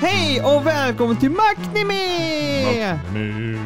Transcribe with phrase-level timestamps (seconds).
[0.00, 2.37] Hej och välkommen till Magnimi!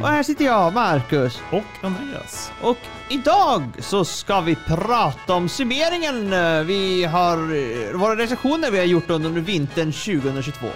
[0.03, 1.41] Och här sitter jag, Marcus.
[1.51, 2.53] Och Andreas.
[2.61, 2.79] Och
[3.09, 6.31] idag så ska vi prata om summeringen.
[6.67, 7.37] Vi har
[7.99, 10.67] våra recensioner vi har gjort under vintern 2022.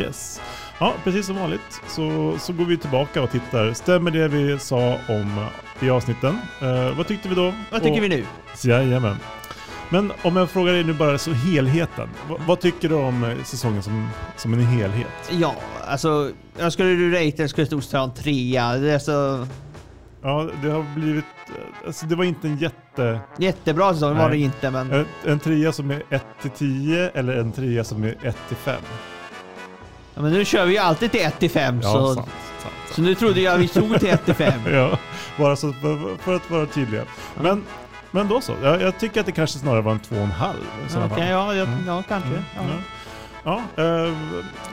[0.00, 0.40] Yes.
[0.78, 3.72] Ja, precis som vanligt så, så går vi tillbaka och tittar.
[3.72, 5.46] Stämmer det vi sa om
[5.80, 6.38] i avsnitten?
[6.60, 7.54] Eh, vad tyckte vi då?
[7.70, 8.24] Vad tycker och, vi nu?
[8.64, 9.16] Jajamän.
[9.92, 12.08] Men om jag frågar dig nu bara så helheten.
[12.28, 15.06] Vad, vad tycker du om eh, säsongen som, som en helhet?
[15.30, 15.54] Ja,
[15.86, 18.76] alltså, jag skulle du rate skulle stå säga en trea.
[18.76, 19.46] Det är så
[20.22, 21.24] Ja, det har blivit...
[21.48, 23.20] eh, Alltså det var inte en jätte...
[23.38, 24.42] jättebra säsong var det Nej.
[24.42, 28.14] inte, men En, en trea som är 1 till 10 eller en trea som är
[28.22, 28.80] 1 till 5?
[30.14, 32.28] Ja, men nu kör vi ju alltid till 1 till 5 Ja, så, sant.
[32.62, 34.52] sant, så nu trodde jag vi tog till 1 till 5.
[34.72, 34.98] Ja,
[35.38, 37.02] bara så för, för att vara tydliga.
[37.42, 37.62] Men,
[38.12, 38.54] men då så.
[38.62, 40.58] Jag, jag tycker att det kanske snarare var en två och en halv.
[40.86, 41.30] i sådana Okej, fall.
[41.32, 41.86] ja, ja, Mm.
[41.86, 42.28] ja, kanske.
[42.30, 42.62] Mm, Ja.
[42.68, 42.74] ja.
[43.44, 44.12] Ja, eh,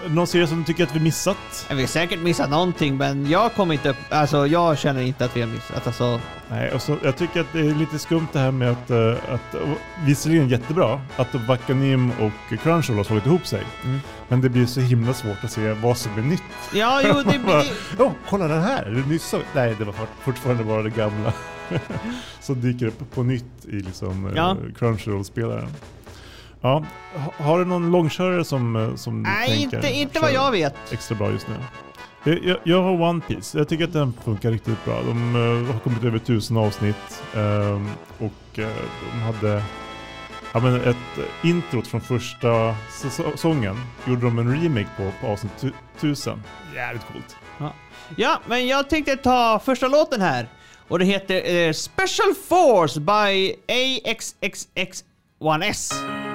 [0.09, 1.65] någon serie som du tycker att vi missat?
[1.69, 5.35] Vi har säkert missat någonting, men jag kommer inte upp, alltså jag känner inte att
[5.37, 5.87] vi har missat.
[5.87, 8.89] Alltså, Nej, och så, jag tycker att det är lite skumt det här med att,
[8.89, 9.55] eh, att
[10.05, 13.63] visserligen jättebra, att Wakanim och Crunchyroll har slagit ihop sig.
[13.85, 13.99] Mm.
[14.27, 16.43] Men det blir så himla svårt att se vad som är nytt.
[16.73, 17.63] ja, jo, det blir...
[17.99, 18.83] Åh, kolla den här!
[18.83, 19.35] Är det nyss?
[19.55, 21.33] Nej, det var fort- fortfarande bara det gamla.
[22.39, 24.57] så dyker upp på nytt i liksom eh, Ja.
[24.79, 25.67] Crunchyroll-spelaren.
[26.61, 26.83] Ja,
[27.15, 30.75] ha- har du någon långkörare som, eh, som Nej, tänker inte, inte vad jag vet.
[30.91, 31.55] extra bra just nu?
[32.23, 33.57] Jag, jag, jag har One Piece.
[33.57, 35.01] Jag tycker att den funkar riktigt bra.
[35.01, 35.41] De eh,
[35.73, 38.67] har kommit över tusen avsnitt ehm, och eh,
[39.13, 39.63] de hade
[40.53, 40.97] ja, men ett
[41.43, 43.75] introt från första säsongen
[44.07, 46.43] gjorde de en remake på, på avsnitt tu- tusen.
[46.75, 47.35] Jävligt coolt.
[48.15, 50.47] Ja, men jag tänkte ta första låten här.
[50.87, 56.28] Och det heter Special Force by AXXX1S.「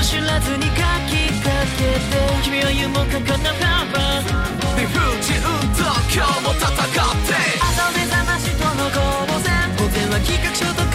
[0.00, 5.36] ー知らずに書きかけて君は夢もかかなパワー理不尽
[5.76, 9.04] と今日も戦って朝目覚ましとの交
[9.44, 9.52] 戦。
[9.76, 10.89] 当然は企画書と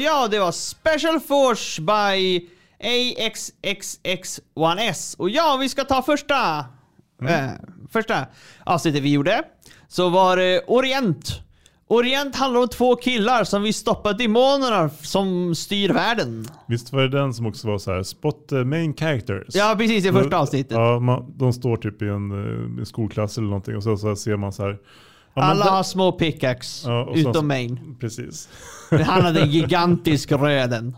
[0.00, 2.48] ja, det var Special Force by
[2.82, 5.16] AXXX1S.
[5.18, 6.58] Och ja, vi ska ta första,
[7.28, 7.50] eh,
[7.92, 8.26] första
[8.64, 9.42] avsnittet vi gjorde.
[9.88, 11.40] Så var det Orient.
[11.86, 16.46] Orient handlar om två killar som vill stoppa demonerna som styr världen.
[16.66, 19.54] Visst var det den som också var så här, spot the main characters?
[19.54, 20.72] Ja, precis i första avsnittet.
[20.72, 24.16] Ja, man, de står typ i en, eh, en skolklass eller någonting och så, så
[24.16, 24.78] ser man så här.
[25.34, 27.96] Men Alla har små pickaxe, Ja, utom Main.
[28.00, 28.48] Precis.
[28.90, 30.96] Han hade en gigantisk röden.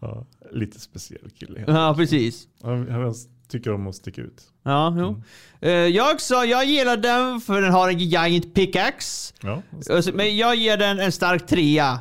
[0.00, 1.64] Ja, lite speciell kille.
[1.66, 2.48] Ja, precis.
[2.62, 3.14] Han, han
[3.48, 4.42] tycker om att sticka ut.
[4.62, 5.22] Ja, jo.
[5.60, 9.34] Eh, jag sa, jag gillar den för den har en giant pickaxe.
[9.42, 12.00] Ja, Eh, så- Men jag ger den en stark trea.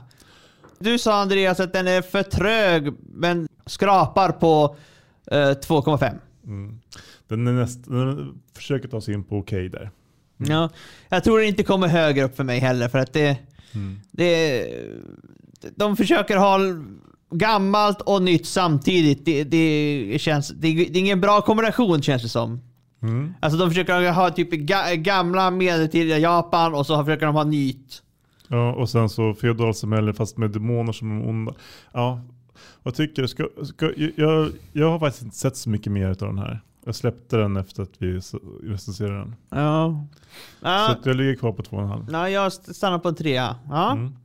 [0.79, 4.75] Du sa Andreas att den är för trög, men skrapar på
[5.31, 6.15] eh, 2,5.
[6.45, 6.79] mm.
[7.27, 9.91] Den, är näst, den försöker ta sig in på okej där.
[10.37, 10.69] Ja,
[11.09, 13.37] jag tror det inte kommer högre upp för mig heller för att det,
[13.73, 13.99] Mm.
[14.11, 14.65] det
[15.75, 16.59] de försöker ha
[17.31, 19.25] gammalt och nytt samtidigt.
[19.25, 22.61] Det, det, känns, det, det är ingen bra kombination känns det som.
[23.01, 23.33] Mm.
[23.39, 28.01] Alltså de försöker ha typ ga, gamla medeltida Japan och så försöker de ha nytt.
[28.47, 31.53] Ja, och sen så feodalsamhälle fast med demoner som är onda.
[31.93, 32.21] Ja,
[32.83, 33.27] vad tycker du?
[33.27, 36.61] Ska, ska, jag, jag har faktiskt inte sett så mycket mer av den här.
[36.87, 38.19] Jag släppte den efter att vi
[38.63, 39.35] recenserade den.
[39.49, 40.05] Ja.
[40.59, 42.05] Så Ja, att jag ligger kvar på två och en halv.
[42.11, 43.55] ja jag stannar på en trea.
[43.69, 43.91] Ja.
[43.91, 44.15] Mm.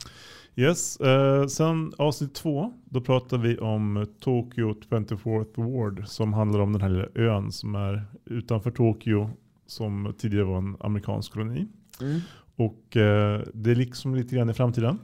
[0.57, 6.73] Yes, eh, sen avsnitt två, då pratar vi om Tokyo 24th Ward som handlar om
[6.73, 9.31] den här lilla ön som är utanför Tokyo
[9.67, 11.67] som tidigare var en amerikansk koloni.
[12.01, 12.21] Mm.
[12.57, 14.99] Och eh, det är liksom lite grann i framtiden.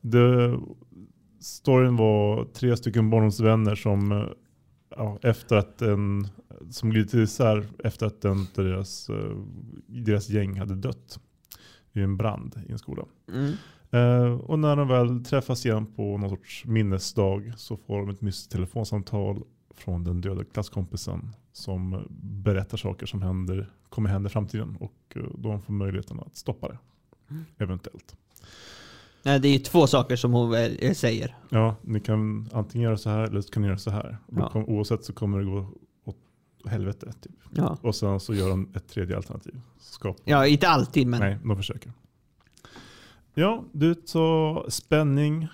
[0.00, 0.58] Det,
[1.40, 4.24] storyn var tre stycken barndomsvänner som eh,
[4.96, 6.28] ja, efter att en
[6.72, 9.36] som glidit isär efter att en av deras, eh,
[9.86, 11.20] deras gäng hade dött
[11.92, 13.04] i en brand i en skola.
[13.28, 13.52] Mm.
[13.90, 18.20] Eh, och när de väl träffas igen på någon sorts minnesdag så får de ett
[18.20, 19.42] mystiskt telefonsamtal
[19.74, 25.22] från den döda klasskompisen som berättar saker som händer, kommer hända i framtiden och eh,
[25.38, 26.78] de får möjligheten att stoppa det.
[27.58, 28.16] Eventuellt.
[29.24, 30.54] Nej, det är två saker som hon
[30.94, 31.36] säger.
[31.48, 34.18] Ja, ni kan antingen göra så här eller så kan ni göra så här.
[34.36, 34.64] Ja.
[34.66, 35.66] oavsett så kommer det gå
[36.66, 37.12] helvete.
[37.20, 37.32] Typ.
[37.50, 37.78] Ja.
[37.82, 39.60] Och sen så gör de ett tredje alternativ.
[39.80, 40.16] Skap.
[40.24, 41.20] ja, inte alltid men.
[41.20, 41.92] Nej, de försöker.
[43.34, 45.48] Ja, du sa spänning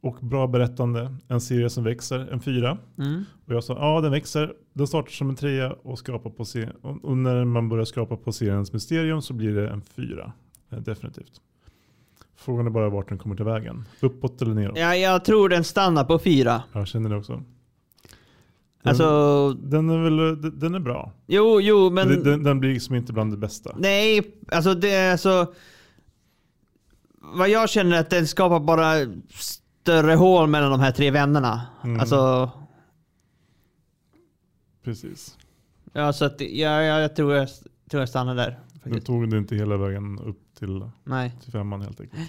[0.00, 1.16] och bra berättande.
[1.28, 2.78] En serie som växer, en fyra.
[2.98, 3.24] Mm.
[3.46, 4.54] Och jag sa ja, den växer.
[4.72, 6.76] Den startar som en trea och skrapar på serien.
[6.82, 10.32] Och, och när man börjar skrapa på seriens mysterium så blir det en fyra.
[10.70, 11.40] Eh, definitivt.
[12.36, 13.84] Frågan är bara vart den kommer till vägen.
[14.00, 14.78] Uppåt eller neråt?
[14.78, 16.62] Ja, jag tror den stannar på fyra.
[16.72, 17.42] Jag känner det också.
[18.86, 21.12] Den, Alltså, den är väl den- den är bra.
[21.26, 22.08] jo, jo, men...
[22.08, 23.76] den, den, den blir liksom inte bland det bästa.
[23.78, 25.52] Nej, alltså det är så...
[27.20, 28.92] Vad jag känner är att den skapar bara
[29.30, 31.60] större hål mellan de här tre vännerna.
[31.84, 32.00] Mm.
[32.00, 32.50] Alltså,
[34.84, 35.38] Precis.
[35.92, 37.48] ja, så att ja, ja, jag tror jag,
[37.90, 38.58] tror jag stannar där.
[38.72, 39.06] Den faktiskt.
[39.06, 41.32] tog det inte hela vägen upp till, Nej.
[41.42, 42.22] till femman helt enkelt.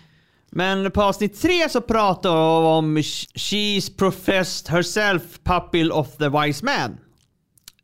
[0.52, 6.30] Men på avsnitt tre så pratar vi om sh- She's professed herself pupil of the
[6.30, 6.98] wise man.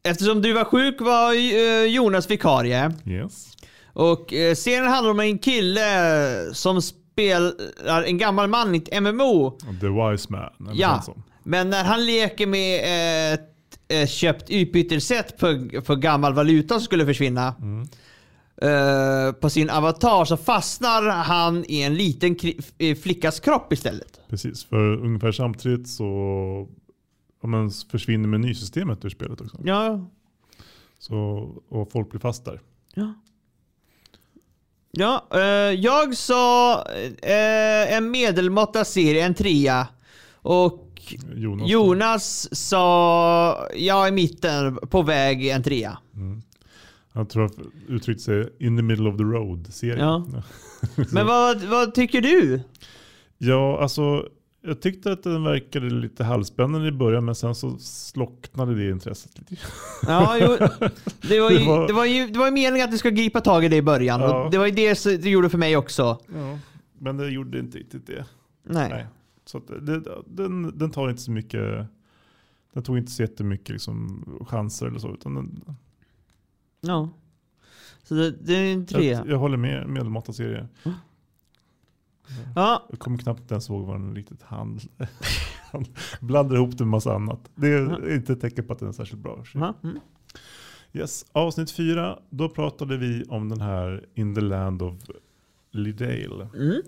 [0.03, 2.91] Eftersom du var sjuk var eh, Jonas vikarie.
[3.05, 3.47] Yes.
[3.93, 5.83] Och eh, serien handlar om en kille
[6.53, 9.51] som spelar en gammal man i ett MMO.
[9.81, 10.49] The Wise Man.
[10.73, 11.03] Ja,
[11.43, 12.81] men när han leker med
[13.33, 13.49] ett,
[13.87, 17.87] ett köpt utbytessätt för, för gammal valuta som skulle försvinna Mm.
[18.63, 22.35] Eh, på sin avatar så fastnar han i en liten
[23.01, 24.19] flickas kropp istället.
[24.29, 26.03] Precis, för ungefär samtidigt så
[27.41, 29.57] ja, men, försvinner menysystemet ur spelet också.
[29.63, 30.07] Ja,
[30.99, 31.15] Så,
[31.69, 32.61] och folk blir fast där.
[32.95, 33.13] ja.
[34.97, 35.41] Ja, eh,
[35.79, 36.81] jag sa
[37.21, 39.87] eh, en medelmåtta serie, en trea.
[40.33, 40.89] Och
[41.35, 41.69] Jonas.
[41.69, 45.97] Jonas sa, ja i mitten, på väg en trea.
[46.15, 46.41] Mm.
[47.13, 47.65] Jag tror jag
[47.95, 49.99] uttryckte sig in the middle of the road-serien.
[49.99, 50.25] Ja.
[51.11, 52.61] Men vad, vad tycker du?
[53.37, 54.27] Ja, alltså
[54.61, 59.39] jag tyckte att den verkade lite halvspännande i början men sen så slocknade det intresset
[59.39, 59.55] lite.
[60.07, 60.67] Ja, jo,
[61.21, 63.09] det, var ju, Det var- det, var ju, det var ju meningen att du ska
[63.09, 64.21] gripa tag i det i början.
[64.21, 64.43] Ja.
[64.45, 66.19] Och det var ju det det gjorde för mig också.
[66.35, 66.59] Ja.
[66.99, 68.25] Men det gjorde inte riktigt det.
[68.63, 68.89] Nej.
[68.89, 69.07] Nej.
[69.45, 71.85] Så det, den, den tar inte så mycket,
[72.73, 75.13] den tog inte så jättemycket liksom, chanser eller så.
[75.13, 75.61] Utan den,
[76.83, 77.09] Ja.
[78.03, 79.17] Så det, det är en trea.
[79.17, 80.67] jag, jag håller med, medelmåtta serie.
[82.55, 85.09] Ja, Jag kommer knappt ens ihåg vad den riktigt handlar
[85.71, 85.85] Han
[86.21, 87.49] blandar ihop det med massa annat.
[87.55, 89.43] Det är inte ett tecken på att den är särskilt bra.
[89.83, 89.99] mm.
[90.93, 91.25] Yes.
[91.31, 94.93] Avsnitt fyra, då pratade vi om den här In the Land of
[95.71, 96.47] Lidale.
[96.55, 96.81] Mm.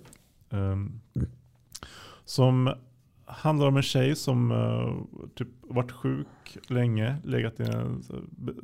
[0.49, 0.99] Ehm,
[2.25, 2.73] Som
[3.25, 6.27] handlar om en tjej som uh, typ varit sjuk
[6.67, 8.03] länge, legat i en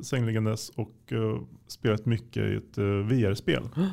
[0.00, 3.62] sängliggandes och uh, spelat mycket i ett uh, VR-spel.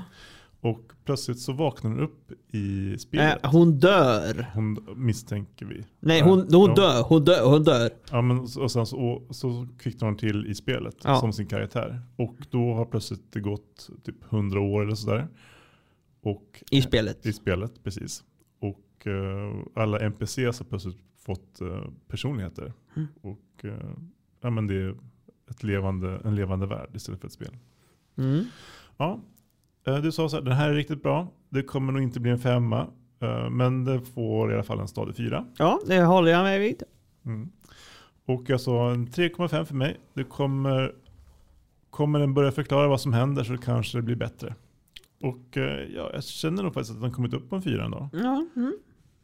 [0.62, 3.44] Och plötsligt så vaknar hon upp i spelet.
[3.44, 4.46] Äh, hon dör.
[4.54, 5.86] Hon misstänker vi.
[6.00, 7.04] Nej, hon, hon dör.
[7.04, 7.46] Hon dör.
[7.46, 7.90] Hon dör.
[8.12, 11.20] Ja, men och sen så, och, så kvicknar hon till i spelet Ja.
[11.20, 12.02] som sin karaktär.
[12.16, 15.28] Och då har plötsligt det gått typ 100 år eller sådär.
[16.22, 17.26] Och I spelet.
[17.26, 18.24] i spelet, precis.
[19.00, 22.74] Och eh, alla NPCs har plötsligt fått eh, personligheter.
[22.96, 23.08] Mm.
[23.22, 23.92] Och eh,
[24.42, 24.96] ja, men det är
[25.50, 27.58] ett levande, en levande värld istället för ett spel.
[28.18, 28.46] Mm.
[28.98, 29.20] Ja,
[29.84, 31.28] du sa så här, den här är riktigt bra.
[31.50, 32.88] Det kommer nog inte bli en femma.
[33.52, 35.46] Men det får i alla fall en stadig fyra.
[35.58, 36.84] Ja, det håller jag med vid.
[37.26, 37.50] Mm.
[38.26, 40.00] Och jag sa en 3,5 för mig.
[40.14, 40.96] Det kommer,
[41.90, 44.56] kommer den börja förklara vad som händer så kanske det blir bättre.
[45.22, 45.58] Och
[45.96, 48.10] ja, jag känner nog faktiskt att den kommit upp på en fyra ändå.
[48.14, 48.46] Ja.
[48.56, 48.74] Mm.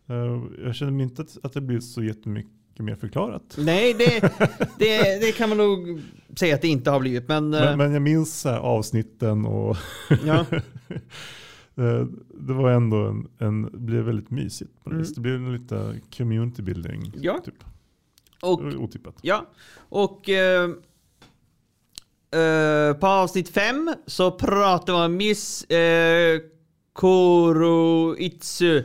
[0.07, 3.55] Eh, Jag känner inte att, att det blir så jättemycket mer förklarat.
[3.57, 4.19] Nej, det,
[4.79, 6.01] det, det kan man nog
[6.35, 7.27] säga att det inte har blivit.
[7.27, 9.77] Men, eh, Men, men jag minns avsnitten och
[10.25, 10.45] ja.
[11.75, 14.71] eh, det var ändå en, en det blev väldigt mysigt.
[14.85, 15.03] Mm.
[15.15, 17.13] Det blev en lite community building.
[17.21, 17.41] Ja.
[17.45, 17.63] Typ.
[18.41, 19.15] Och, Otippat.
[19.21, 19.45] ja.
[19.77, 20.69] och eh,
[22.31, 26.39] eh, på avsnitt fem så pratar vi om Miss eh,
[26.95, 28.83] Kuroitsu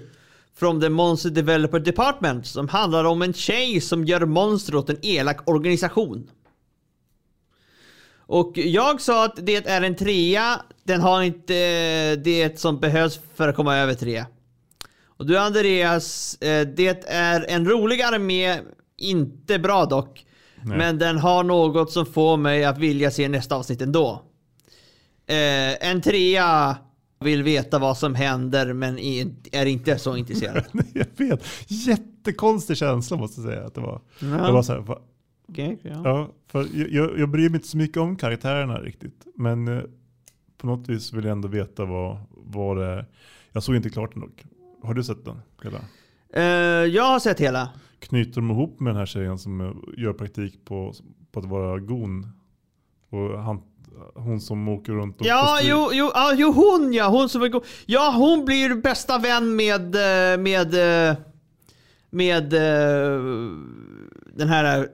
[0.61, 4.99] from the Monster Developer Department som handlar om en tjej som gör monster åt en
[5.03, 6.31] elak organisation.
[8.17, 13.21] Och jag sa att det är en trea, den har inte eh, det som behövs
[13.35, 14.25] för att komma över tre.
[15.07, 18.59] Och du Andreas, eh, det är en rolig armé,
[18.97, 20.27] inte bra dock.
[20.63, 20.79] Nej.
[20.79, 24.23] Men den har något som får mig att vilja se nästa avsnitt ändå.
[25.27, 26.77] Eh, en trea
[27.25, 28.99] vill veta vad som händer men
[29.53, 30.65] är inte så intresserad.
[30.93, 31.45] jag vet.
[31.69, 34.01] Jättekonstig känsla måste jag säga att det var.
[34.21, 34.27] Ja.
[34.47, 34.99] Jag var så här, va?
[35.49, 36.01] Okej, ja.
[36.05, 39.27] Ja, för jag- jag, bryr mig inte så mycket om karaktärerna riktigt.
[39.35, 39.83] Men eh,
[40.59, 43.07] på något vis vill jag ändå veta vad, vad det är.
[43.53, 44.45] Jag såg inte klart den dock.
[44.83, 45.37] Har du sett den?
[45.63, 45.79] Hela?
[46.33, 46.45] Eh,
[46.87, 47.69] jag har sett hela.
[47.99, 50.95] Knyter de ihop med den här tjejen som eh, gör praktik på,
[51.33, 52.27] på att vara gon?
[53.11, 53.61] Och han,
[54.15, 57.51] hon som åker runt och Ja, jo, jo, ja, jo, hon ja, hon som är.
[57.87, 61.17] Ja, hon blir bästa vän med, eh, med, eh,
[62.11, 63.21] med eh,
[64.35, 64.89] den här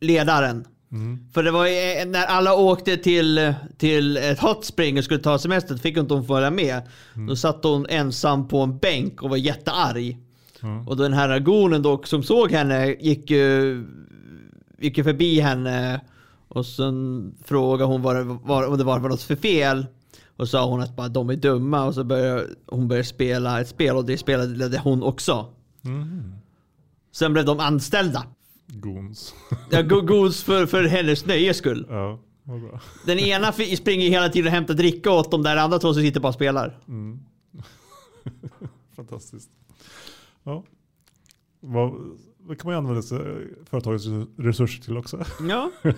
[0.00, 0.64] ledaren.
[0.92, 1.18] Mm.
[1.34, 5.38] För det var ju, när alla åkte till, till ett hot spring och skulle ta
[5.38, 6.82] semester fick inte hon följa med.
[7.28, 10.16] Då satt hon ensam på en bänk och var jättearg.
[10.60, 10.84] Ja.
[10.86, 13.84] Och den här gonen då som såg henne gick ju,
[14.78, 16.00] gick ju förbi henne
[16.54, 19.86] och sen frågade hon vad det var, om det var något för fel.
[20.36, 23.68] Och sa hon att bara de är dumma och så började hon började spela ett
[23.68, 25.46] spel och det spelade hon också.
[25.84, 26.32] Mm.
[27.12, 28.26] Sen blev de anställda.
[28.66, 29.34] Gons.
[29.70, 31.86] Ja, go- Gods för, för hennes nöjes skull.
[31.88, 32.80] ja, vad bra.
[33.06, 36.20] Den ena springer hela tiden och hämtar dricka åt de där andra två som sitter
[36.20, 36.78] bara och spelar.
[36.88, 37.20] Mm.
[38.96, 39.50] Fantastiskt.
[40.42, 40.64] Ja.
[41.60, 41.92] Vad,
[42.44, 43.02] vad kan man ju använda
[43.70, 44.04] företagets
[44.38, 45.24] resurser till också?
[45.48, 45.70] Ja.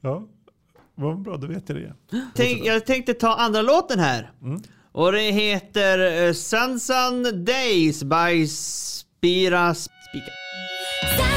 [0.00, 0.28] Ja,
[0.94, 1.94] vad bra, då vet jag det.
[2.34, 4.32] Tänk, jag tänkte ta andra låten här.
[4.42, 4.62] Mm.
[4.92, 11.33] Och det heter uh, Sunsun Days by Spira Speaker.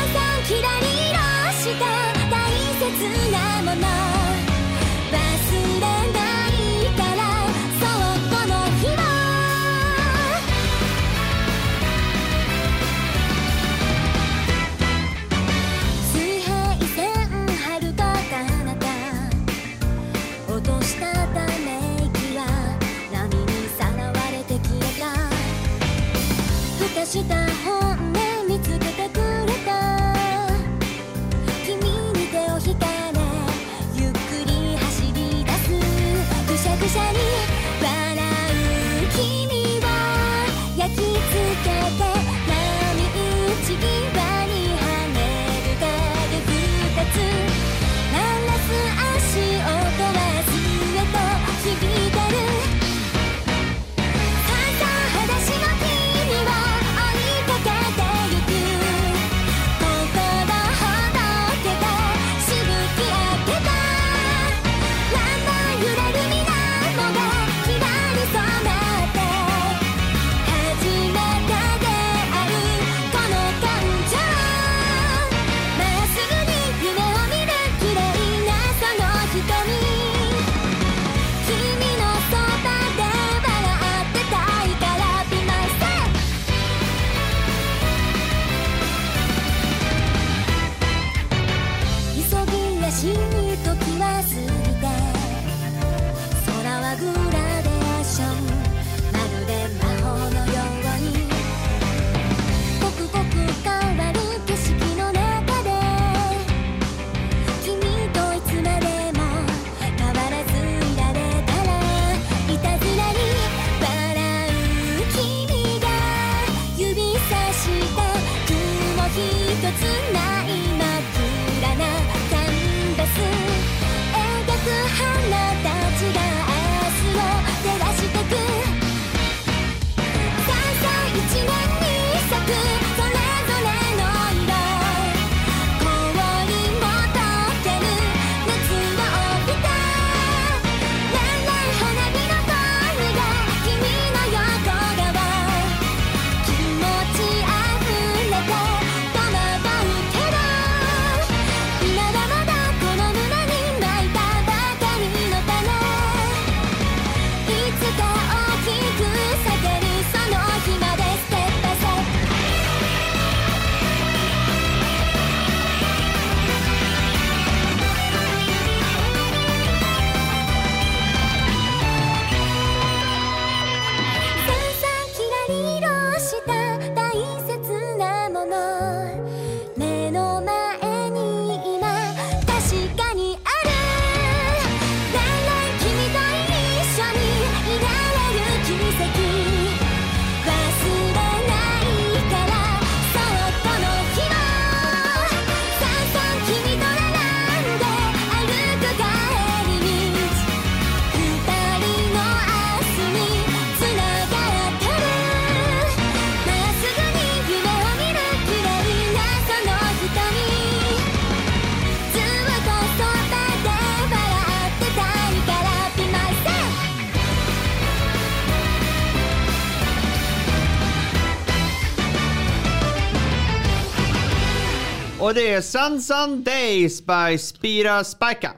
[225.38, 228.54] Det är Sansan Days by Spira Spika.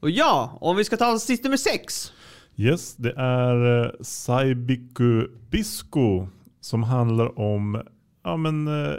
[0.00, 2.12] Och ja, om vi ska ta avsnitt nummer sex.
[2.56, 6.26] Yes, det är eh, Saibiku Bisco
[6.60, 7.82] som handlar om
[8.24, 8.94] ja, men, eh,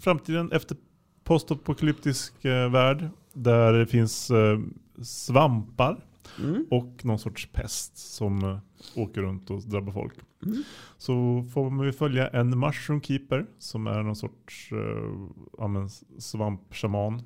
[0.00, 0.76] framtiden efter
[1.24, 4.58] postapokalyptisk eh, värld där det finns eh,
[6.36, 8.58] svampar och någon sorts pest som eh,
[8.96, 10.14] åker runt och drabbar folk.
[10.96, 15.86] Så får ju följa en mushroom keeper som är någon sorts eh,
[16.18, 17.22] svampshaman.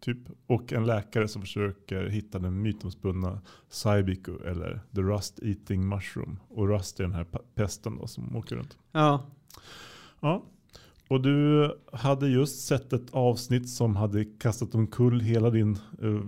[0.00, 0.18] Typ.
[0.46, 6.40] Och en läkare som försöker hitta den mytomspunna Saibiku eller the rust eating mushroom.
[6.48, 8.78] Och rust är den här pesten då som åker runt.
[8.92, 9.26] Ja.
[10.20, 10.44] Ja.
[11.08, 16.20] Och du hade just sett ett avsnitt som hade kastat omkull hela din eh,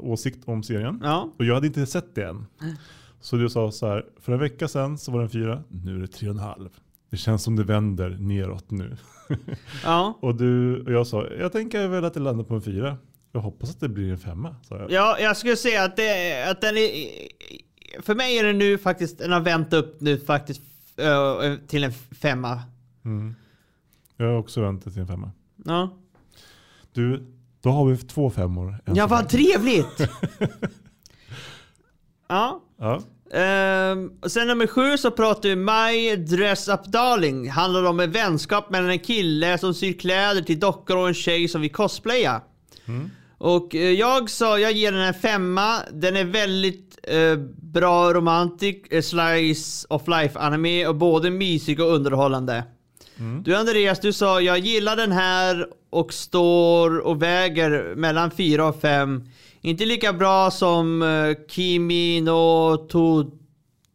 [0.00, 1.00] åsikt om serien.
[1.02, 1.32] Ja.
[1.38, 2.46] Och jag hade inte sett det än.
[3.20, 6.00] Så du sa så här, för en vecka sedan så var den fyra, nu är
[6.00, 6.68] det tre och en halv.
[7.10, 8.96] Det känns som det vänder neråt nu.
[9.84, 10.18] Ja.
[10.20, 12.96] Och, du, och jag sa, jag tänker väl att det landar på en fyra.
[13.32, 14.56] Jag hoppas att det blir en femma.
[14.68, 14.90] Jag.
[14.90, 16.90] Ja, jag skulle säga att, det, att den är...
[18.02, 20.62] För mig är den nu faktiskt, den har vänt upp nu faktiskt
[20.96, 22.62] ö, till en femma.
[23.04, 23.34] Mm.
[24.16, 25.30] Jag har också väntat till en femma.
[25.64, 25.98] Ja.
[26.92, 27.26] Du,
[27.62, 28.78] då har vi två femmor.
[28.84, 29.98] Ja, vad trevligt!
[32.28, 32.62] ja.
[32.78, 33.00] Ja.
[33.38, 37.50] Ehm, och sen nummer sju så pratar vi My Dress Up Darling.
[37.50, 41.48] Handlar om en vänskap mellan en kille som syr kläder till dockor och en tjej
[41.48, 42.40] som vill cosplaya.
[43.38, 45.76] Och eh, jag sa, jag ger den en femma.
[45.92, 51.94] Den är väldigt eh, bra romantic, eh, slice of life anime och både mysig och
[51.94, 52.64] underhållande.
[53.42, 58.80] Du Andreas, du sa jag gillar den här och står och väger mellan fyra och
[58.80, 59.24] fem.
[59.60, 63.30] Inte lika bra som eh, Kimi no to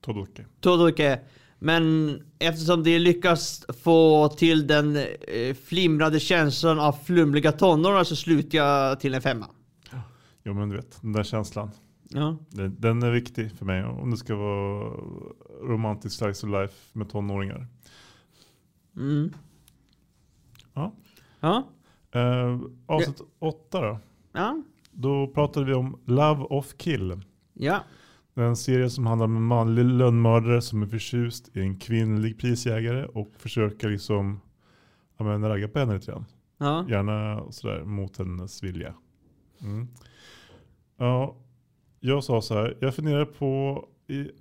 [0.01, 0.45] Todoke.
[0.61, 1.19] Todoke.
[1.59, 8.57] Men eftersom de lyckas få till den eh, flimrande känslan av flumliga tonåringar så slutar
[8.57, 9.45] jag till en femma.
[10.43, 11.71] Jo men du vet, den där känslan.
[12.09, 12.37] Ja.
[12.49, 14.93] Den, den är viktig för mig om det ska vara
[15.63, 17.67] romantisk slice of life med tonåringar.
[18.97, 19.33] Mm.
[20.73, 20.91] Ja.
[21.39, 21.63] Ja.
[22.15, 23.99] Uh, avsnitt åtta då.
[24.31, 24.63] Ja.
[24.91, 27.21] Då pratade vi om Love of Kill.
[27.53, 27.83] Ja.
[28.33, 33.05] En serie som handlar om en manlig lönnmördare som är förtjust i en kvinnlig prisjägare
[33.05, 34.41] och försöker liksom
[35.17, 36.25] ja, men, ragga på henne lite grann.
[36.57, 36.85] Ja.
[36.89, 38.93] Gärna sådär mot hennes vilja.
[39.61, 39.87] Mm.
[40.97, 41.35] Ja,
[41.99, 44.31] jag sa så här, jag funderar på i,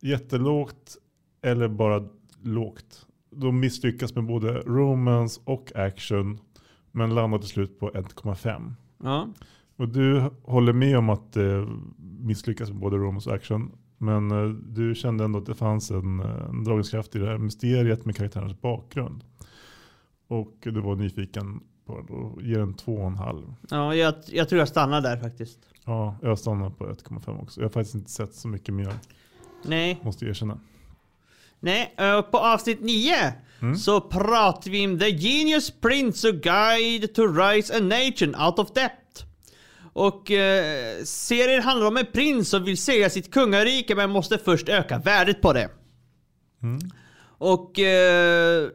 [0.00, 0.96] jättelågt
[1.42, 2.08] eller bara
[2.42, 3.06] lågt.
[3.40, 6.38] De misslyckas med både romance och action
[6.92, 8.72] men landar till slut på 1,5.
[9.02, 9.28] Ja.
[9.76, 13.72] Och du håller med om att det misslyckas med både romance och action.
[13.98, 17.38] Men eh, du kände ändå att det fanns en, eh, en dragningskraft i det här
[17.38, 19.24] mysteriet med karaktärens bakgrund.
[20.28, 23.54] Och du var nyfiken på den och ger en 2,5.
[23.70, 25.58] ja jag, jag tror jag stannar där faktiskt.
[25.84, 27.60] Ja, jag stannar på 1,5 också.
[27.60, 28.94] Jag har faktiskt inte sett så mycket mer,
[29.64, 30.00] Nej.
[30.02, 30.58] måste erkänna.
[31.60, 33.32] Nej, eh, på avsnitt 9
[33.76, 38.72] så pratar vi om The Genius Prince, a guide to rise a nation out of
[38.72, 39.24] debt.
[39.92, 44.68] Och eh, serien handlar om en prins som vill säga sitt kungarike men måste först
[44.68, 45.70] öka värdet på det.
[47.38, 48.68] Och eh,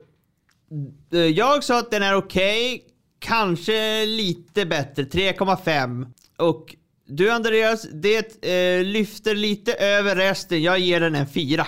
[1.14, 2.86] eh, jag sa att den är okej,
[3.20, 6.08] kanske lite bättre, 3,5.
[6.38, 6.76] Och
[7.08, 11.68] du Andreas, det eh, lyfter lite över resten, jag ger den en 4.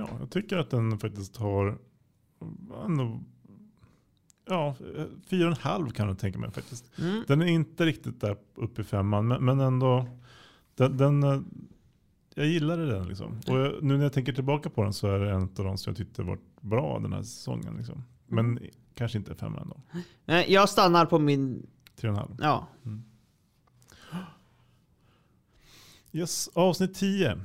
[0.00, 1.78] Ja, jag tycker att den faktiskt har
[2.84, 3.20] ändå,
[4.48, 4.76] ja,
[5.26, 6.84] fyra och en halv kan jag tänka mig faktiskt.
[7.26, 10.08] Den är inte riktigt där uppe i femman, men, men ändå,
[10.74, 11.40] den, den, eh,
[12.34, 13.40] jag gillade den liksom.
[13.48, 15.78] Och jag, nu när jag tänker tillbaka på den så är det en av de
[15.78, 17.76] som jag tyckte var bra den här säsongen.
[17.76, 18.04] Liksom.
[18.26, 18.58] Men
[18.94, 19.80] kanske inte femma ändå.
[20.46, 22.36] Jag stannar på min, Tre och en halv.
[22.40, 22.68] ja.
[26.12, 27.40] Yes, avsnitt 10.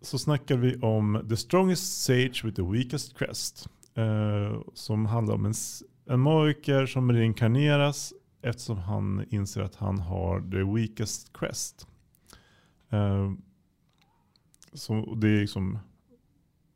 [0.00, 3.68] Så snackar vi om The Strongest Sage with the Weakest Crest.
[3.94, 5.54] Eh, som handlar om en,
[6.06, 11.86] en magiker som reinkarneras eftersom han inser att han har the weakest crest.
[12.90, 13.32] Eh,
[14.72, 15.78] så det är liksom,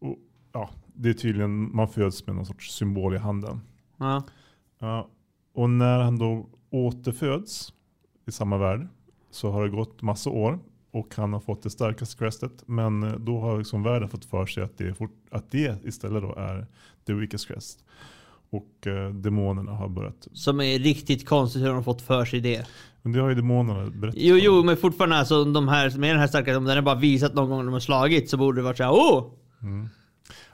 [0.00, 0.18] och,
[0.52, 3.60] ja, det är tydligen, man föds med någon sorts symbol i handen.
[3.98, 4.22] ja.
[4.78, 5.08] Ja,
[5.52, 7.72] och när han då återföds
[8.26, 8.88] i samma värld
[9.30, 10.58] så har det gått massa år
[10.92, 12.52] och han har fått det starkaste crestet.
[12.66, 16.22] Men eh, då har liksom världen fått för sig att det, fort, att det istället
[16.22, 16.66] då är
[17.06, 17.84] the weakest crest.
[18.50, 20.28] Och eh, demonerna har börjat.
[20.32, 22.66] Som är riktigt konstigt hur de har fått för sig det.
[23.02, 24.20] Men det har ju demonerna berättat.
[24.20, 26.94] Jo, jo, men fortfarande alltså de här, med den här starka, om den är bara
[26.94, 29.32] visat någon gång de har slagit så borde det varit såhär åh!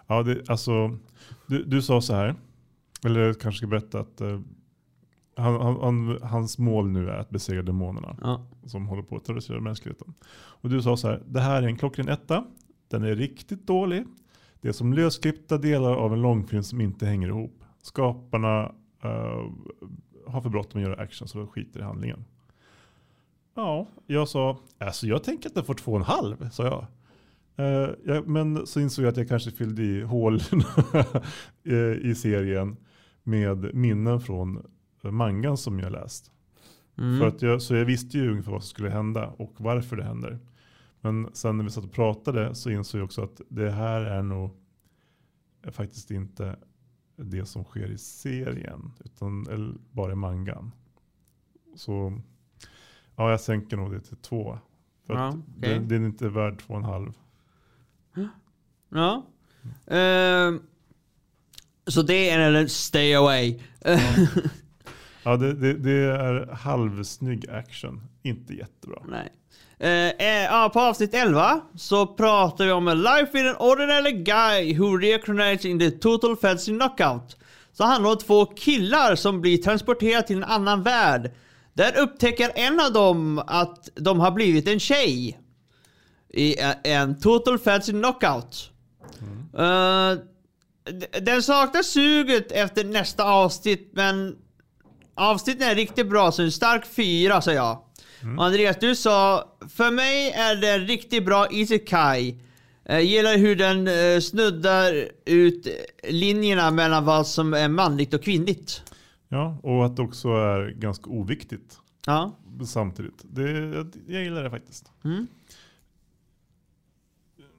[0.06, 0.98] Ja, det, alltså,
[1.46, 2.34] du, du sa så här,
[3.04, 4.40] eller kanske ska berätta att eh,
[5.38, 8.46] han, han, han, hans mål nu är att besegra demonerna Ja.
[8.66, 10.14] som håller på att terrorisera mänskligheten.
[10.34, 12.44] Och du sa så här, det här är en klockren etta.
[12.88, 14.04] Den är riktigt dålig.
[14.60, 17.64] Det är som lösklippta delar av en långfilm som inte hänger ihop.
[17.82, 18.72] Skaparna
[19.02, 19.44] eh,
[20.26, 22.24] har för bråttom att göra action så de skiter i handlingen.
[23.54, 26.86] Ja, jag sa, alltså jag tänker att den får två och en halv, sa jag.
[27.66, 30.34] Eh, jag men så insåg jag att jag kanske fyllde i hål
[31.64, 31.74] eh,
[32.10, 32.76] i serien
[33.22, 34.66] med minnen från
[35.02, 36.30] mangan som jag läst.
[36.98, 37.18] Mm.
[37.18, 40.04] För att jag, så jag visste ju ungefär vad som skulle hända och varför det
[40.04, 40.38] händer.
[41.00, 44.22] Men sen när vi satt och pratade så insåg jag också att det här är
[44.22, 44.50] nog
[45.72, 46.56] faktiskt inte
[47.16, 48.92] det som sker i serien.
[49.04, 50.72] Utan eller bara i mangan.
[51.76, 52.20] Så
[53.16, 54.58] ja, jag sänker nog det till två.
[55.06, 55.78] För Ja, att okej.
[55.78, 57.12] det, det är inte värd två och en halv.
[58.88, 59.26] Ja.
[59.86, 60.60] Ehm,
[61.86, 63.60] så det är en stay away.
[63.84, 63.98] Ja,
[65.36, 68.00] det, det, det är halvsnygg action.
[68.22, 69.02] Inte jättebra.
[69.08, 69.32] Nej.
[69.80, 74.12] Eh, eh, ja, på avsnitt 11 så pratar vi om a life in an ordinary
[74.12, 77.36] guy who reincarnates in the total fantasy knockout.
[77.72, 81.30] Så handlar det om två killar som blir transporterade till en annan värld.
[81.74, 85.38] Där upptäcker en av dem att de har blivit en tjej.
[86.28, 88.70] I eh, en total fantasy knockout.
[89.58, 90.12] Eh,
[90.92, 94.36] d- den saknar suget efter nästa avsnitt men
[95.18, 97.78] avsnittet är riktigt bra så en stark fyra säger jag.
[98.38, 102.40] Och Andreas, du sa för mig är det en riktigt bra isekai.
[102.84, 105.66] Jag gillar hur den eh, snuddar ut
[106.08, 108.82] linjerna mellan vad som är manligt och kvinnligt.
[109.28, 112.36] Ja, och att det också är ganska oviktigt Ja.
[112.66, 113.22] samtidigt.
[113.22, 113.50] Det,
[114.06, 114.92] jag, gillar det faktiskt.
[115.04, 115.26] Mm.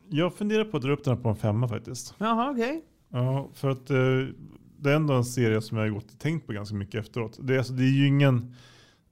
[0.10, 2.13] Jag funderar på att dra upp den här på en femma faktiskt.
[2.17, 2.84] Jaha, okej.
[3.10, 3.98] Ja, för att eh,
[4.79, 7.37] det är ändå en serie som jag har gått och tänkt på ganska mycket efteråt.
[7.41, 8.55] Det, är- alltså, det är ju ingen,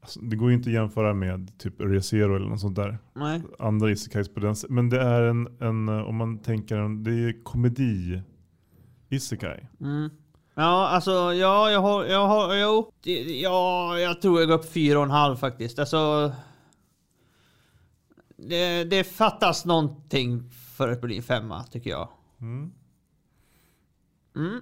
[0.01, 2.97] alltså, det går ju inte att jämföra med typ ReZero eller något sånt där.
[3.13, 3.41] Nej.
[3.59, 4.55] Andra isekais på den.
[4.69, 8.21] Men det är en, en eh, om man tänker, det är komedi
[9.09, 9.67] isekai.
[9.81, 10.09] Mm.
[10.55, 12.91] Ja, alltså ja, jag har, jag har, jo.
[13.43, 15.79] Ja, jag tror jag går upp fyra och en halv faktiskt.
[15.79, 16.31] Alltså.
[18.37, 22.09] Det, det fattas någonting för att bli femma tycker jag.
[22.41, 22.71] Mm.
[24.35, 24.61] Mm.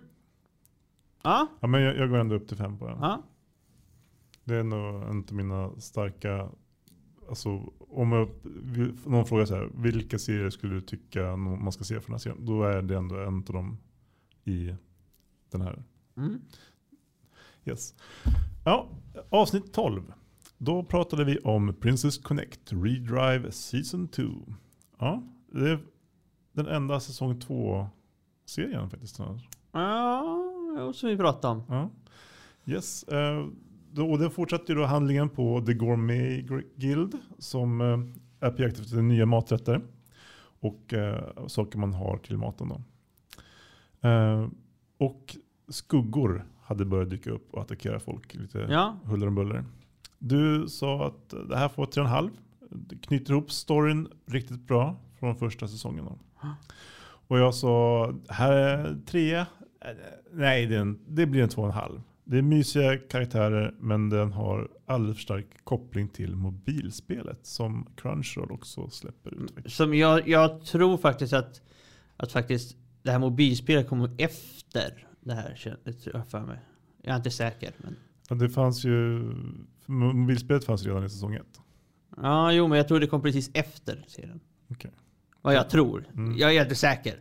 [1.26, 2.98] Ja, Ja, men jag, jag går ändå upp till fem på den.
[3.02, 3.24] ja.
[4.44, 6.50] Det är nog inte mina starka...
[7.30, 8.30] Alltså, om jag,
[9.06, 12.18] någon frågar så här, vilka serier skulle du tycka man ska se för den här
[12.20, 12.46] serien?
[12.46, 13.78] Då är det ändå en av dem
[14.44, 14.76] i
[15.52, 15.84] den här.
[16.18, 16.42] Mm.
[17.66, 17.94] Yes.
[18.66, 18.90] Ja,
[19.30, 20.14] avsnitt 12.
[20.58, 24.24] Då pratade vi om Princess Connect Redrive Season 2.
[25.00, 25.80] Ja, det är
[26.54, 29.20] den enda säsong 2-serien faktiskt.
[29.20, 29.40] Ja,
[30.94, 31.64] som vi pratade om.
[31.70, 31.90] Ja.
[32.74, 33.04] Yes.
[33.04, 33.46] Eh,
[33.92, 38.80] då, och den fortsätter då handlingen på The Gourmet Guild som eh, är på jakt
[38.80, 39.82] efter nya maträtter
[40.60, 42.70] och eh, saker man har till maten.
[42.70, 42.82] Då.
[44.98, 45.36] Och
[45.68, 48.98] skuggor hade börjat dyka upp och attackera folk lite Ja.
[49.04, 49.64] huller om buller.
[50.20, 52.30] Du sa att det här får 3,5.
[52.70, 56.06] Det knyter ihop storyn riktigt bra från första säsongen.
[56.06, 56.18] Då.
[57.28, 59.46] Och jag sa, här är tre.
[60.32, 62.02] Nej, det, är en, det blir en 2,5.
[62.24, 68.52] Det är mysiga karaktärer men den har alldeles för stark koppling till mobilspelet som Crunchyroll
[68.52, 69.72] också släpper ut.
[69.72, 71.62] Som jag, jag tror faktiskt att,
[72.18, 75.78] att faktiskt det här mobilspelet kommer efter det här.
[75.84, 76.60] Det tror jag för mig.
[77.02, 77.74] Jag är inte säker.
[77.78, 77.96] Men...
[78.30, 79.24] Ja, det fanns ju,
[79.86, 81.62] mobilspelet fanns redan i säsong ett.
[82.18, 84.40] Ja, jo, men jag tror det kom precis efter serien.
[84.68, 84.92] Okej.
[85.42, 86.06] Vad jag tror.
[86.14, 86.38] Mm.
[86.38, 87.20] Jag är inte säker.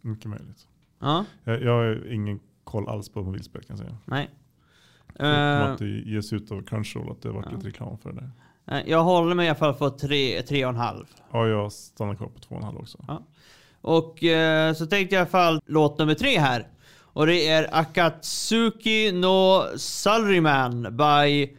[0.00, 0.68] Mycket möjligt.
[0.98, 3.98] Ja, Jag, jag har ingen koll alls på mobilspel kan jag säga.
[4.04, 4.30] nej.
[5.16, 7.56] Förutom Eh, att det ges ut av Crunchyroll att det har varit Ja.
[7.56, 8.30] lite reklam för det
[8.66, 8.82] där.
[8.86, 11.04] jag håller mig i alla fall på tre, tre och en halv.
[11.32, 12.98] Ja, jag stannar kvar på 2,5 också.
[13.80, 16.68] Och eh, så tänkte jag i alla fall låt nummer tre här.
[17.00, 21.56] Och det är Akatsuki no Salaryman by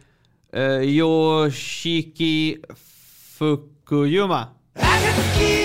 [0.52, 2.56] eh, Yoshiki
[3.38, 4.46] Fukuyama.
[4.74, 5.59] 暁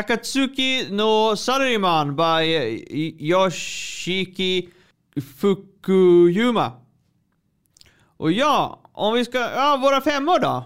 [0.00, 2.44] Akatsuki no Salaryman by
[3.18, 4.68] Yoshiki
[5.36, 6.72] Fukuyama.
[8.16, 9.38] Och ja, om vi ska...
[9.38, 10.64] Ja, våra femmor då?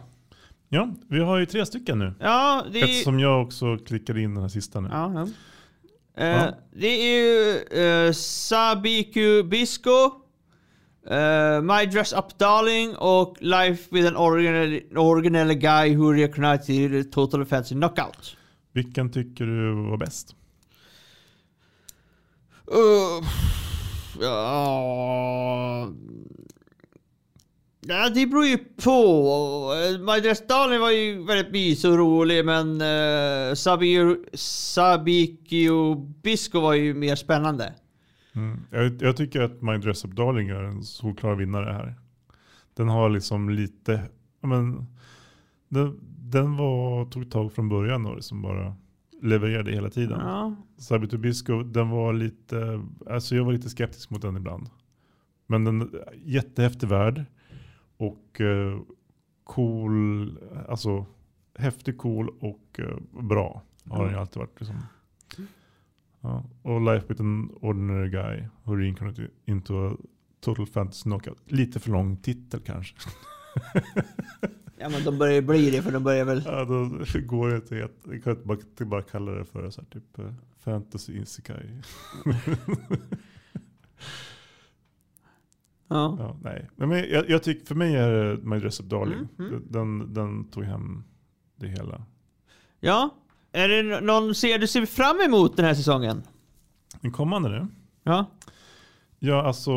[0.68, 2.14] Ja, vi har ju tre stycken nu.
[2.20, 2.84] Ja, det är...
[2.84, 4.88] Eftersom jag också klickade in den här sista nu.
[4.92, 5.28] Ja, ja.
[6.16, 6.46] Eh.
[6.72, 7.58] Det är ju
[8.06, 10.10] eh, Sabiku Bisco,
[11.10, 17.42] eh, My Dress Up Darling och Life with an Original, original Guy Who Recognized Total
[17.42, 18.36] Offensive Knockout.
[18.74, 20.36] Vilken tycker du var bäst?
[22.72, 23.28] Uh,
[24.20, 25.92] ja...
[27.86, 28.90] Ja, det beror ju på.
[29.74, 30.00] Eh,
[30.48, 33.54] Darling var ju väldigt mysig och rolig, men uh,
[34.34, 37.74] Sabikio Bisco var ju mer spännande.
[38.34, 38.60] Mm.
[38.70, 41.94] Jag, jag tycker att My Dress Up Darling är en solklar vinnare här.
[42.74, 44.02] Den har liksom lite,
[44.40, 44.86] men,
[45.68, 46.00] den,
[46.34, 48.76] den var, tog tag från början och liksom bara
[49.22, 50.20] levererade hela tiden.
[50.20, 50.56] Ja.
[50.76, 54.70] Sabi Tobisco, den var lite, alltså jag var lite skeptisk mot den ibland.
[55.46, 55.90] Men den
[56.24, 57.24] jättehäftig värld
[57.96, 58.80] och eh,
[59.44, 61.06] cool, alltså
[61.58, 64.60] häftig, cool och eh, bra har den ju alltid varit.
[64.60, 64.76] Liksom.
[66.20, 66.44] Ja.
[66.62, 69.96] Och Life with an ordinary guy who reincarnated into a
[70.40, 71.38] total fantasy knockout.
[71.46, 72.96] Lite för lång titel kanske.
[74.84, 76.42] Ja men de börjar bli det för de börjar väl...
[76.46, 76.88] Ja, då
[77.26, 80.18] går det inte att, jag kan inte bara, bara kalla det för så här, typ
[80.18, 81.68] eh, fantasy isekai.
[85.88, 86.16] Ja.
[86.18, 86.70] Ja, nej.
[86.76, 89.28] Men jag, jag tycker, för mig är det My Dress Up Darling.
[89.38, 89.62] Mm, mm.
[89.70, 91.04] Den, den tog hem
[91.56, 92.04] det hela.
[92.80, 93.14] ja.
[93.52, 96.22] Är det någon serie du ser fram emot den här säsongen?
[97.00, 97.66] Den kommande nu?
[98.02, 98.26] Ja.
[99.18, 99.72] Ja, alltså,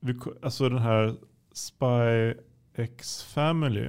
[0.00, 1.16] vi, alltså den här
[1.52, 2.34] Spy
[2.74, 3.80] X Family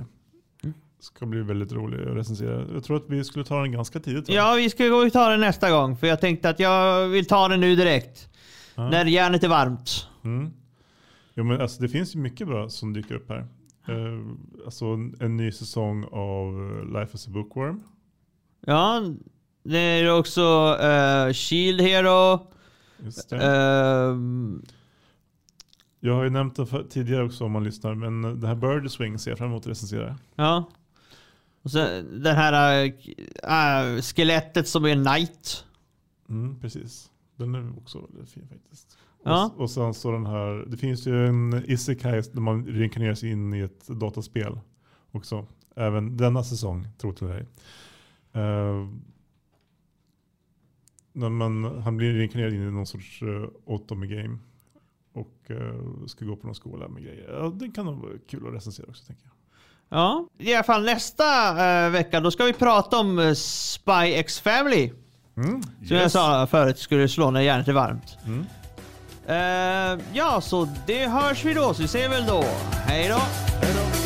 [0.63, 0.74] Mm.
[1.00, 2.65] ska bli väldigt rolig att recensera.
[2.74, 4.30] Jag tror att vi skulle ta den ganska tidigt.
[4.30, 4.36] va?
[4.36, 5.98] Ja, vi ska gå och ta den nästa gång.
[5.98, 8.30] För jag tänkte att jag vill ta den nu direkt.
[8.76, 8.89] Ja.
[8.89, 10.08] När järnet är varmt.
[10.24, 10.50] Mm.
[11.34, 13.48] Jo, men alltså, det finns ju mycket bra som dyker upp här.
[13.88, 14.19] Eh,
[14.65, 16.48] alltså en, en ny säsong av
[16.84, 17.84] eh, Life as a Bookworm.
[18.65, 19.04] Ja,
[19.63, 22.48] det är också eh, Shield Hero.
[22.98, 23.38] Just det.
[23.38, 24.52] ehm,
[26.05, 28.91] Jag har ju nämnt det för, tidigare också om man lyssnar, men det här Bird
[28.91, 30.17] Swing ser jag fram emot att recensera.
[30.35, 30.69] ja.
[31.61, 32.85] Och sen den här
[33.43, 35.65] äh, skelettet som är Knight.
[36.29, 37.11] Mm, precis.
[37.35, 38.97] Den är också väldigt fin faktiskt.
[39.23, 39.51] Ja.
[39.55, 43.54] Och, och sen så den här, det finns ju en Isekai där man reinkarneras in
[43.54, 44.60] i ett dataspel
[45.12, 45.47] också.
[45.75, 47.41] Även denna säsong, tro till dig.
[48.35, 48.89] Uh,
[51.13, 54.37] när man, han blir reinkarnerad in i någon sorts uh, Otome game.
[55.13, 57.29] Och eh, ska gå på någon skola med grejer.
[57.33, 59.33] Ja, det kan nog vara kul att recensera också tänker jag.
[59.99, 61.49] Ja, i alla fall nästa
[61.85, 64.91] eh, vecka då ska vi prata om uh, Spy X Family.
[65.37, 68.17] Mm, Som jag sa förut skulle slå när järnet är varmt.
[68.25, 68.45] Mm.
[69.27, 72.43] Eh, ja, så det hörs vi då, så vi ses väl då.
[72.71, 73.19] Hej då!
[73.61, 74.02] Hej då!